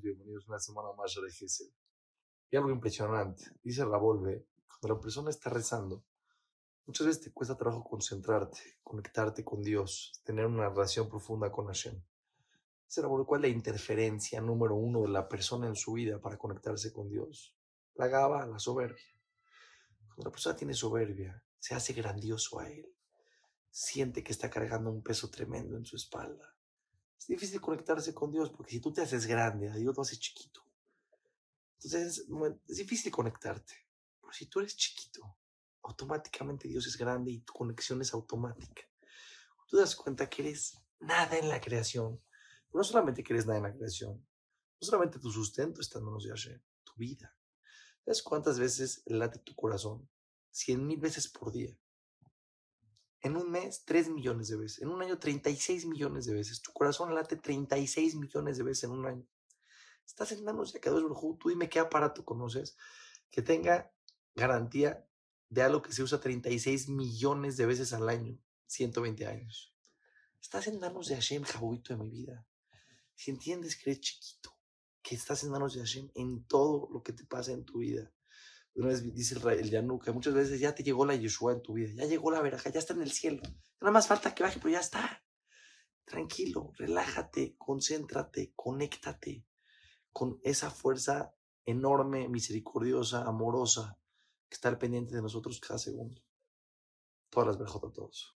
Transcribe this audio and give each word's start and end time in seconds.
bienvenidos 0.00 0.44
a 0.46 0.52
una 0.52 0.58
semana 0.58 0.92
más 0.96 1.14
de 1.14 1.30
Gesed. 1.30 1.70
Y 2.50 2.56
algo 2.56 2.70
impresionante, 2.70 3.44
dice 3.62 3.84
Ravolve, 3.84 4.46
cuando 4.66 4.94
la 4.94 5.00
persona 5.00 5.30
está 5.30 5.50
rezando, 5.50 6.04
muchas 6.86 7.06
veces 7.06 7.22
te 7.22 7.32
cuesta 7.32 7.56
trabajo 7.56 7.84
concentrarte, 7.84 8.78
conectarte 8.82 9.44
con 9.44 9.62
Dios, 9.62 10.20
tener 10.24 10.46
una 10.46 10.68
relación 10.70 11.08
profunda 11.08 11.52
con 11.52 11.66
Hashem. 11.66 12.02
Dice 12.86 13.02
Ravolve, 13.02 13.26
¿cuál 13.26 13.44
es 13.44 13.50
la 13.50 13.56
interferencia 13.56 14.40
número 14.40 14.74
uno 14.74 15.02
de 15.02 15.08
la 15.08 15.28
persona 15.28 15.66
en 15.66 15.76
su 15.76 15.92
vida 15.92 16.18
para 16.20 16.38
conectarse 16.38 16.92
con 16.92 17.08
Dios? 17.08 17.54
La 17.94 18.08
gaba, 18.08 18.46
la 18.46 18.58
soberbia. 18.58 19.04
Cuando 20.08 20.24
la 20.24 20.32
persona 20.32 20.56
tiene 20.56 20.74
soberbia, 20.74 21.44
se 21.58 21.74
hace 21.74 21.92
grandioso 21.92 22.58
a 22.58 22.68
él. 22.68 22.90
Siente 23.70 24.24
que 24.24 24.32
está 24.32 24.48
cargando 24.48 24.90
un 24.90 25.02
peso 25.02 25.30
tremendo 25.30 25.76
en 25.76 25.84
su 25.84 25.96
espalda 25.96 26.56
es 27.20 27.26
difícil 27.26 27.60
conectarse 27.60 28.14
con 28.14 28.32
Dios 28.32 28.50
porque 28.50 28.72
si 28.72 28.80
tú 28.80 28.92
te 28.92 29.02
haces 29.02 29.26
grande, 29.26 29.68
a 29.68 29.76
Dios 29.76 29.94
lo 29.94 30.02
hace 30.02 30.16
chiquito. 30.16 30.64
Entonces 31.74 32.26
es 32.66 32.76
difícil 32.76 33.12
conectarte. 33.12 33.74
Pero 34.20 34.32
si 34.32 34.46
tú 34.46 34.60
eres 34.60 34.74
chiquito, 34.74 35.36
automáticamente 35.82 36.66
Dios 36.66 36.86
es 36.86 36.96
grande 36.96 37.30
y 37.30 37.40
tu 37.40 37.52
conexión 37.52 38.00
es 38.00 38.14
automática. 38.14 38.82
Tú 39.68 39.76
das 39.76 39.94
cuenta 39.94 40.30
que 40.30 40.42
eres 40.42 40.78
nada 40.98 41.36
en 41.36 41.48
la 41.48 41.60
creación. 41.60 42.20
no 42.72 42.82
solamente 42.84 43.22
que 43.22 43.34
eres 43.34 43.46
nada 43.46 43.58
en 43.58 43.64
la 43.64 43.74
creación, 43.74 44.26
no 44.80 44.86
solamente 44.86 45.18
tu 45.18 45.30
sustento 45.30 45.80
está 45.80 45.98
en 45.98 46.06
manos 46.06 46.24
de 46.24 46.62
tu 46.84 46.92
vida. 46.96 47.36
¿Sabes 48.04 48.22
cuántas 48.22 48.58
veces 48.58 49.02
late 49.06 49.40
tu 49.40 49.54
corazón? 49.54 50.08
Cien 50.50 50.86
mil 50.86 50.98
veces 50.98 51.28
por 51.28 51.52
día. 51.52 51.76
En 53.22 53.36
un 53.36 53.50
mes, 53.50 53.84
3 53.84 54.08
millones 54.08 54.48
de 54.48 54.56
veces. 54.56 54.82
En 54.82 54.88
un 54.88 55.02
año, 55.02 55.18
36 55.18 55.86
millones 55.86 56.24
de 56.24 56.34
veces. 56.34 56.62
Tu 56.62 56.72
corazón 56.72 57.14
late 57.14 57.36
36 57.36 58.16
millones 58.16 58.56
de 58.56 58.62
veces 58.62 58.84
en 58.84 58.92
un 58.92 59.06
año. 59.06 59.26
Estás 60.06 60.32
en 60.32 60.42
manos 60.44 60.72
de 60.72 60.80
Kadosh 60.80 61.02
Baruj 61.02 61.38
Tú 61.38 61.50
dime 61.50 61.68
qué 61.68 61.78
aparato 61.78 62.24
conoces 62.24 62.76
que 63.30 63.42
tenga 63.42 63.92
garantía 64.34 65.06
de 65.48 65.62
algo 65.62 65.82
que 65.82 65.92
se 65.92 66.02
usa 66.02 66.20
36 66.20 66.88
millones 66.88 67.56
de 67.56 67.66
veces 67.66 67.92
al 67.92 68.08
año, 68.08 68.38
120 68.66 69.26
años. 69.26 69.74
Estás 70.40 70.66
en 70.68 70.80
manos 70.80 71.08
de 71.08 71.16
Hashem, 71.16 71.42
jabobito 71.42 71.92
de 71.92 72.02
mi 72.02 72.10
vida. 72.10 72.46
Si 73.14 73.30
entiendes 73.30 73.76
que 73.76 73.90
eres 73.90 74.00
chiquito, 74.00 74.56
que 75.02 75.14
estás 75.14 75.44
en 75.44 75.50
manos 75.50 75.74
de 75.74 75.80
Hashem 75.80 76.10
en 76.14 76.44
todo 76.44 76.88
lo 76.90 77.02
que 77.02 77.12
te 77.12 77.24
pasa 77.24 77.52
en 77.52 77.64
tu 77.64 77.78
vida, 77.78 78.12
una 78.74 78.88
vez 78.88 79.14
dice 79.14 79.34
el, 79.34 79.72
el 79.72 80.00
que 80.00 80.12
muchas 80.12 80.34
veces 80.34 80.60
ya 80.60 80.74
te 80.74 80.82
llegó 80.82 81.04
la 81.04 81.14
Yeshua 81.14 81.52
en 81.52 81.62
tu 81.62 81.74
vida, 81.74 81.92
ya 81.94 82.06
llegó 82.06 82.30
la 82.30 82.40
veraja, 82.40 82.70
ya 82.70 82.78
está 82.78 82.94
en 82.94 83.02
el 83.02 83.12
cielo. 83.12 83.42
Nada 83.80 83.92
más 83.92 84.06
falta 84.06 84.34
que 84.34 84.42
baje, 84.42 84.58
pero 84.58 84.70
ya 84.70 84.80
está. 84.80 85.22
Tranquilo, 86.04 86.72
relájate, 86.76 87.56
concéntrate, 87.56 88.52
conéctate 88.54 89.44
con 90.12 90.40
esa 90.42 90.70
fuerza 90.70 91.34
enorme, 91.64 92.28
misericordiosa, 92.28 93.22
amorosa, 93.22 93.98
que 94.48 94.54
está 94.54 94.68
al 94.68 94.78
pendiente 94.78 95.14
de 95.14 95.22
nosotros 95.22 95.60
cada 95.60 95.78
segundo. 95.78 96.20
Todas 97.28 97.48
las 97.48 97.58
verjotas 97.58 97.90
a 97.90 97.92
todos. 97.92 98.39